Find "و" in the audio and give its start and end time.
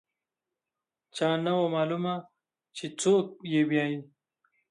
1.59-1.63